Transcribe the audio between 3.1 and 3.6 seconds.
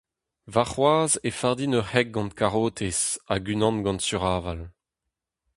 hag